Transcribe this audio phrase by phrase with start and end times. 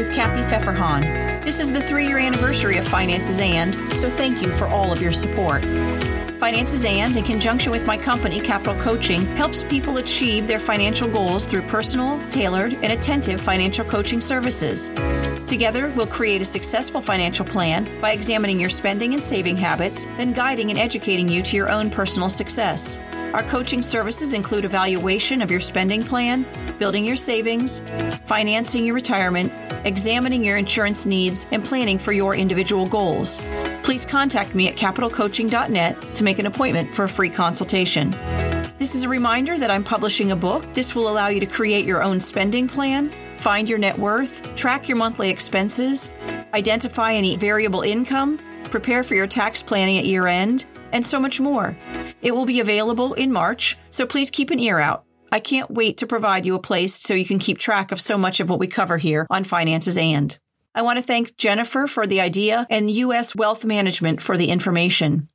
[0.00, 1.02] with Kathy Pfefferhahn.
[1.44, 5.02] This is the three year anniversary of Finances and, so thank you for all of
[5.02, 5.62] your support.
[6.38, 11.44] Finances and, in conjunction with my company, Capital Coaching, helps people achieve their financial goals
[11.44, 14.88] through personal, tailored, and attentive financial coaching services.
[15.44, 20.32] Together, we'll create a successful financial plan by examining your spending and saving habits, then
[20.32, 22.98] guiding and educating you to your own personal success.
[23.32, 26.44] Our coaching services include evaluation of your spending plan,
[26.80, 27.80] building your savings,
[28.24, 29.52] financing your retirement,
[29.84, 33.38] examining your insurance needs, and planning for your individual goals.
[33.84, 38.10] Please contact me at capitalcoaching.net to make an appointment for a free consultation.
[38.78, 40.64] This is a reminder that I'm publishing a book.
[40.74, 44.88] This will allow you to create your own spending plan, find your net worth, track
[44.88, 46.10] your monthly expenses,
[46.52, 51.40] identify any variable income, prepare for your tax planning at year end, and so much
[51.40, 51.76] more.
[52.22, 55.04] It will be available in March, so please keep an ear out.
[55.32, 58.18] I can't wait to provide you a place so you can keep track of so
[58.18, 60.36] much of what we cover here on Finances and.
[60.74, 63.34] I want to thank Jennifer for the idea and U.S.
[63.34, 65.28] Wealth Management for the information.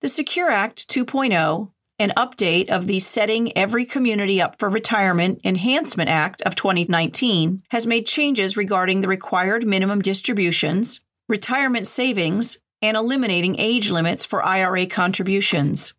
[0.00, 6.08] The Secure Act 2.0, an update of the Setting Every Community Up for Retirement Enhancement
[6.08, 13.58] Act of 2019, has made changes regarding the required minimum distributions, retirement savings, and eliminating
[13.58, 15.94] age limits for IRA contributions.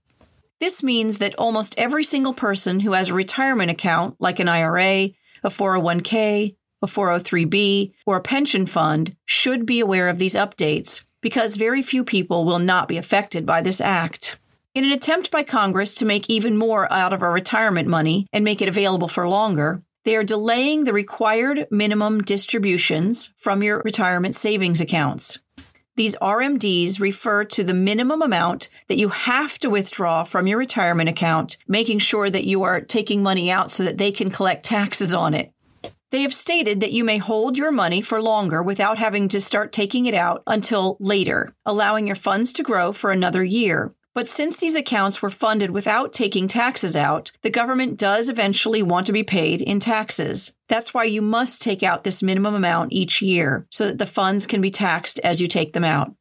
[0.59, 5.09] This means that almost every single person who has a retirement account, like an IRA,
[5.43, 11.57] a 401k, a 403b, or a pension fund, should be aware of these updates because
[11.57, 14.37] very few people will not be affected by this act.
[14.75, 18.45] In an attempt by Congress to make even more out of our retirement money and
[18.45, 24.35] make it available for longer, they are delaying the required minimum distributions from your retirement
[24.35, 25.37] savings accounts.
[25.99, 31.09] These RMDs refer to the minimum amount that you have to withdraw from your retirement
[31.09, 35.13] account, making sure that you are taking money out so that they can collect taxes
[35.13, 35.51] on it.
[36.11, 39.73] They have stated that you may hold your money for longer without having to start
[39.73, 43.93] taking it out until later, allowing your funds to grow for another year.
[44.15, 49.05] But since these accounts were funded without taking taxes out, the government does eventually want
[49.05, 50.53] to be paid in taxes.
[50.67, 54.47] That's why you must take out this minimum amount each year so that the funds
[54.47, 56.13] can be taxed as you take them out.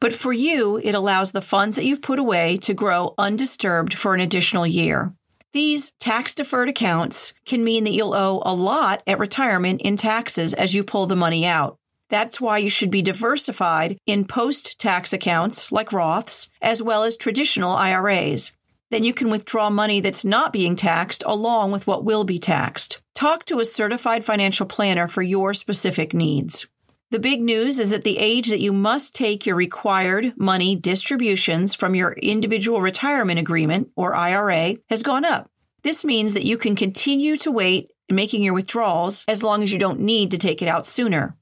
[0.00, 4.14] But for you, it allows the funds that you've put away to grow undisturbed for
[4.14, 5.14] an additional year.
[5.52, 10.52] These tax deferred accounts can mean that you'll owe a lot at retirement in taxes
[10.52, 11.78] as you pull the money out.
[12.08, 17.16] That's why you should be diversified in post tax accounts like Roths, as well as
[17.16, 18.52] traditional IRAs.
[18.90, 23.00] Then you can withdraw money that's not being taxed along with what will be taxed.
[23.14, 26.66] Talk to a certified financial planner for your specific needs.
[27.10, 31.74] The big news is that the age that you must take your required money distributions
[31.74, 35.48] from your individual retirement agreement or IRA has gone up.
[35.82, 39.78] This means that you can continue to wait making your withdrawals as long as you
[39.78, 41.36] don't need to take it out sooner.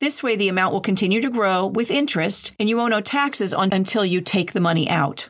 [0.00, 3.52] This way, the amount will continue to grow with interest and you won't owe taxes
[3.52, 5.28] on until you take the money out.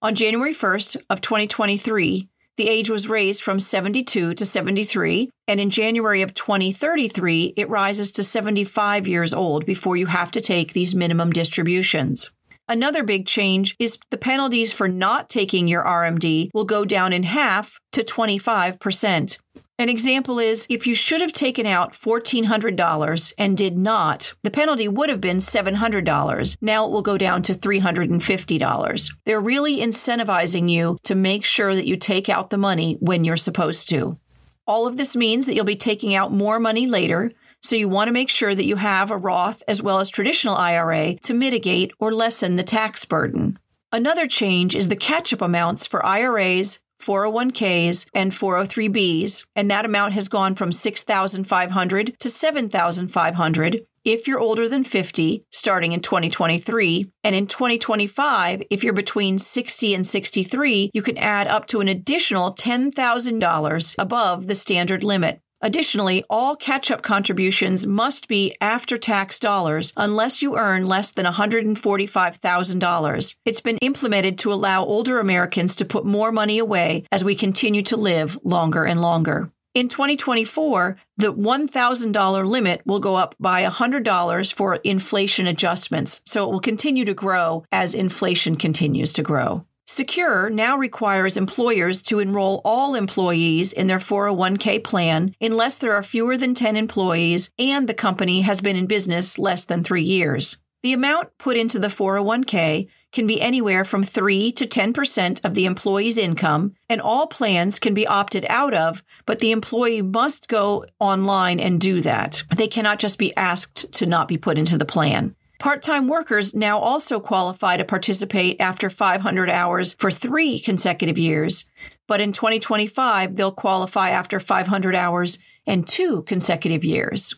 [0.00, 5.68] On January 1st of 2023, the age was raised from 72 to 73, and in
[5.68, 10.94] January of 2033, it rises to 75 years old before you have to take these
[10.94, 12.30] minimum distributions.
[12.68, 17.24] Another big change is the penalties for not taking your RMD will go down in
[17.24, 19.38] half to 25%.
[19.78, 24.88] An example is if you should have taken out $1,400 and did not, the penalty
[24.88, 26.56] would have been $700.
[26.62, 29.14] Now it will go down to $350.
[29.26, 33.36] They're really incentivizing you to make sure that you take out the money when you're
[33.36, 34.18] supposed to.
[34.66, 38.08] All of this means that you'll be taking out more money later, so you want
[38.08, 41.92] to make sure that you have a Roth as well as traditional IRA to mitigate
[41.98, 43.58] or lessen the tax burden.
[43.92, 50.14] Another change is the catch up amounts for IRAs, 401ks, and 403bs, and that amount
[50.14, 57.34] has gone from 6,500 to 7,500 if you're older than 50 starting in 2023, and
[57.34, 62.54] in 2025 if you're between 60 and 63, you can add up to an additional
[62.54, 65.40] $10,000 above the standard limit.
[65.62, 71.24] Additionally, all catch up contributions must be after tax dollars unless you earn less than
[71.24, 73.36] $145,000.
[73.44, 77.80] It's been implemented to allow older Americans to put more money away as we continue
[77.82, 79.50] to live longer and longer.
[79.72, 86.52] In 2024, the $1,000 limit will go up by $100 for inflation adjustments, so it
[86.52, 89.66] will continue to grow as inflation continues to grow.
[89.88, 96.02] Secure now requires employers to enroll all employees in their 401k plan unless there are
[96.02, 100.56] fewer than 10 employees and the company has been in business less than three years.
[100.82, 105.64] The amount put into the 401k can be anywhere from 3 to 10% of the
[105.64, 110.84] employee's income, and all plans can be opted out of, but the employee must go
[111.00, 112.42] online and do that.
[112.54, 115.34] They cannot just be asked to not be put into the plan.
[115.58, 121.64] Part time workers now also qualify to participate after 500 hours for three consecutive years,
[122.06, 127.34] but in 2025, they'll qualify after 500 hours and two consecutive years.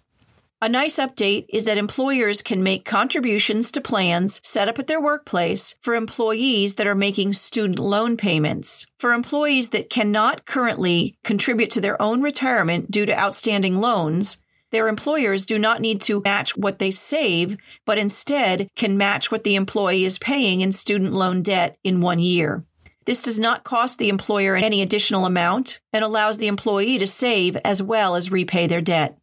[0.60, 5.00] A nice update is that employers can make contributions to plans set up at their
[5.00, 8.84] workplace for employees that are making student loan payments.
[8.98, 14.38] For employees that cannot currently contribute to their own retirement due to outstanding loans,
[14.70, 17.56] their employers do not need to match what they save,
[17.86, 22.18] but instead can match what the employee is paying in student loan debt in one
[22.18, 22.64] year.
[23.06, 27.56] This does not cost the employer any additional amount and allows the employee to save
[27.64, 29.16] as well as repay their debt.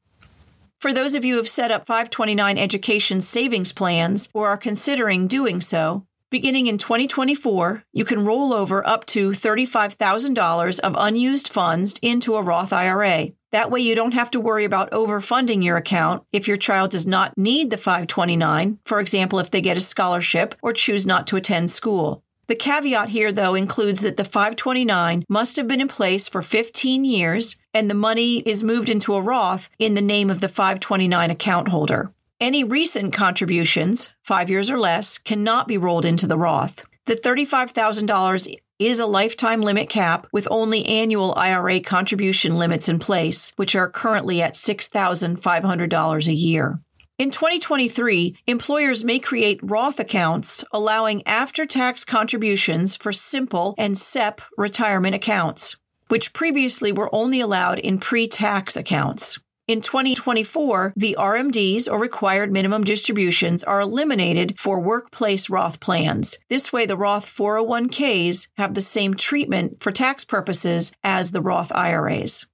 [0.79, 5.27] For those of you who have set up 529 education savings plans or are considering
[5.27, 11.95] doing so, beginning in 2024, you can roll over up to $35,000 of unused funds
[12.01, 13.29] into a Roth IRA.
[13.55, 17.07] That way, you don't have to worry about overfunding your account if your child does
[17.07, 21.37] not need the 529, for example, if they get a scholarship or choose not to
[21.37, 22.21] attend school.
[22.47, 27.05] The caveat here, though, includes that the 529 must have been in place for 15
[27.05, 31.31] years and the money is moved into a Roth in the name of the 529
[31.31, 32.11] account holder.
[32.41, 36.85] Any recent contributions, five years or less, cannot be rolled into the Roth.
[37.05, 43.53] The $35,000 is a lifetime limit cap with only annual IRA contribution limits in place,
[43.55, 46.79] which are currently at $6,500 a year.
[47.17, 54.41] In 2023, employers may create Roth accounts allowing after tax contributions for simple and SEP
[54.57, 55.77] retirement accounts,
[56.09, 59.39] which previously were only allowed in pre tax accounts.
[59.67, 66.37] In 2024, the RMDs or required minimum distributions are eliminated for workplace Roth plans.
[66.49, 71.71] This way, the Roth 401ks have the same treatment for tax purposes as the Roth
[71.73, 72.45] IRAs.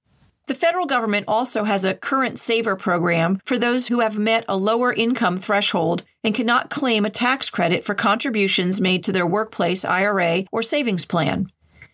[0.46, 4.56] The federal government also has a current saver program for those who have met a
[4.56, 9.84] lower income threshold and cannot claim a tax credit for contributions made to their workplace
[9.84, 11.50] IRA or savings plan.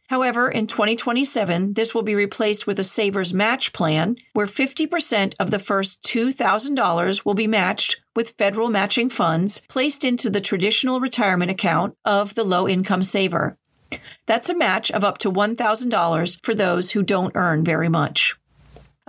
[0.09, 5.51] However, in 2027, this will be replaced with a Savers Match plan, where 50% of
[5.51, 11.51] the first $2,000 will be matched with federal matching funds placed into the traditional retirement
[11.51, 13.59] account of the low income saver.
[14.25, 18.35] That's a match of up to $1,000 for those who don't earn very much.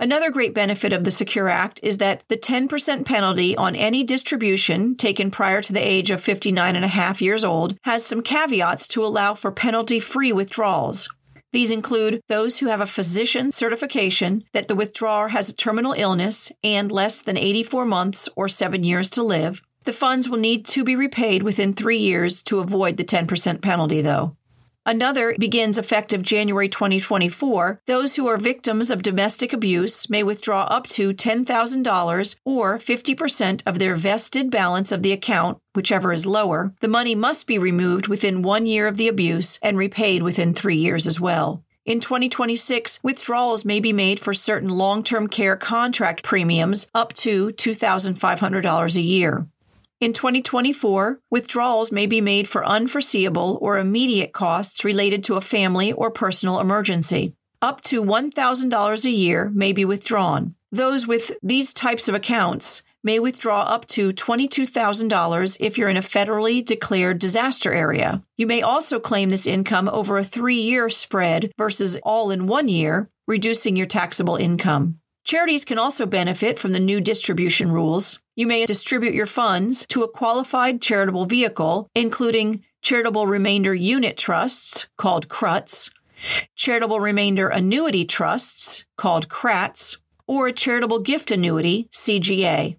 [0.00, 4.96] Another great benefit of the Secure Act is that the 10% penalty on any distribution
[4.96, 8.88] taken prior to the age of 59 and a half years old has some caveats
[8.88, 11.06] to allow for penalty free withdrawals.
[11.52, 16.50] These include those who have a physician certification that the withdrawer has a terminal illness
[16.64, 19.60] and less than 84 months or seven years to live.
[19.84, 24.00] The funds will need to be repaid within three years to avoid the 10% penalty,
[24.00, 24.34] though.
[24.86, 27.82] Another begins effective January 2024.
[27.86, 33.78] Those who are victims of domestic abuse may withdraw up to $10,000 or 50% of
[33.78, 36.72] their vested balance of the account, whichever is lower.
[36.80, 40.76] The money must be removed within one year of the abuse and repaid within three
[40.76, 41.62] years as well.
[41.84, 47.48] In 2026, withdrawals may be made for certain long term care contract premiums up to
[47.50, 49.46] $2,500 a year.
[50.00, 55.92] In 2024, withdrawals may be made for unforeseeable or immediate costs related to a family
[55.92, 57.34] or personal emergency.
[57.60, 60.54] Up to $1,000 a year may be withdrawn.
[60.72, 66.00] Those with these types of accounts may withdraw up to $22,000 if you're in a
[66.00, 68.22] federally declared disaster area.
[68.38, 72.68] You may also claim this income over a three year spread versus all in one
[72.68, 74.99] year, reducing your taxable income.
[75.24, 78.20] Charities can also benefit from the new distribution rules.
[78.36, 85.28] You may distribute your funds to a qualified charitable vehicle, including charitable remainder unitrusts, called
[85.28, 85.90] CRUTs,
[86.56, 92.76] charitable remainder annuity trusts, called CRATs, or a charitable gift annuity, CGA.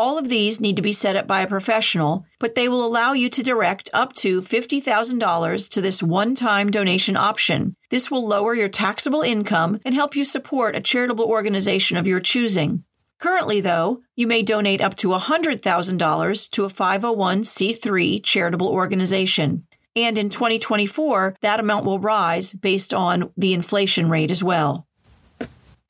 [0.00, 3.12] All of these need to be set up by a professional, but they will allow
[3.12, 7.76] you to direct up to $50,000 to this one time donation option.
[7.90, 12.18] This will lower your taxable income and help you support a charitable organization of your
[12.18, 12.84] choosing.
[13.18, 19.66] Currently, though, you may donate up to $100,000 to a 501c3 charitable organization.
[19.94, 24.86] And in 2024, that amount will rise based on the inflation rate as well.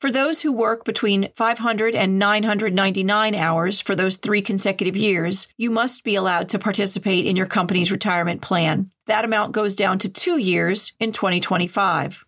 [0.01, 5.69] For those who work between 500 and 999 hours for those three consecutive years, you
[5.69, 8.89] must be allowed to participate in your company's retirement plan.
[9.05, 12.25] That amount goes down to two years in 2025.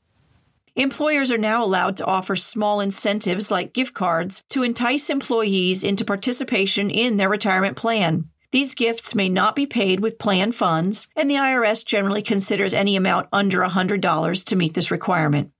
[0.75, 6.05] Employers are now allowed to offer small incentives like gift cards to entice employees into
[6.05, 8.29] participation in their retirement plan.
[8.51, 12.95] These gifts may not be paid with plan funds, and the IRS generally considers any
[12.95, 15.52] amount under $100 to meet this requirement.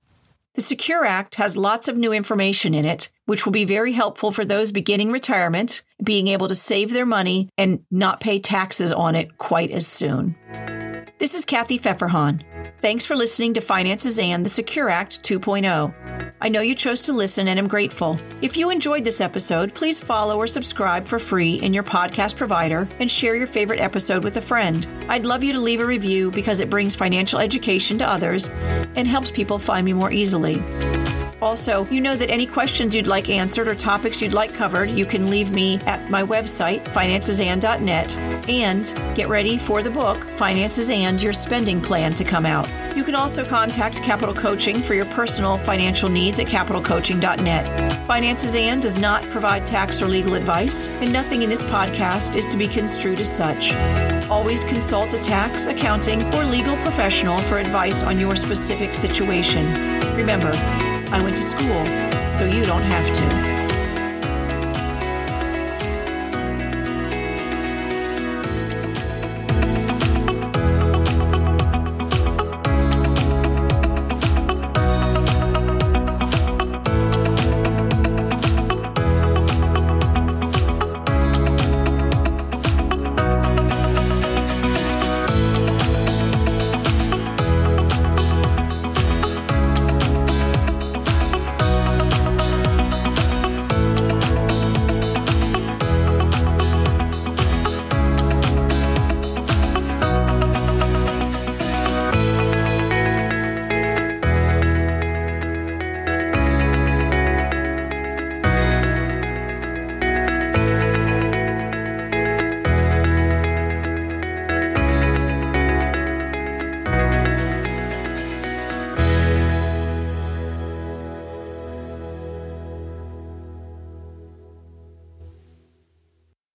[0.54, 4.30] The Secure Act has lots of new information in it, which will be very helpful
[4.30, 9.16] for those beginning retirement, being able to save their money and not pay taxes on
[9.16, 10.36] it quite as soon.
[11.18, 12.42] This is Kathy Pfefferhahn.
[12.80, 16.34] Thanks for listening to Finances and the Secure Act 2.0.
[16.40, 18.18] I know you chose to listen and am grateful.
[18.42, 22.88] If you enjoyed this episode, please follow or subscribe for free in your podcast provider
[23.00, 24.86] and share your favorite episode with a friend.
[25.08, 29.06] I'd love you to leave a review because it brings financial education to others and
[29.06, 30.62] helps people find me more easily.
[31.44, 35.04] Also, you know that any questions you'd like answered or topics you'd like covered, you
[35.04, 38.16] can leave me at my website, financesan.net,
[38.48, 42.66] and get ready for the book, Finances and Your Spending Plan, to come out.
[42.96, 47.92] You can also contact Capital Coaching for your personal financial needs at capitalcoaching.net.
[48.06, 52.46] Finances and does not provide tax or legal advice, and nothing in this podcast is
[52.46, 53.74] to be construed as such.
[54.30, 59.66] Always consult a tax, accounting, or legal professional for advice on your specific situation.
[60.16, 60.50] Remember,
[61.14, 61.84] I went to school,
[62.32, 63.63] so you don't have to.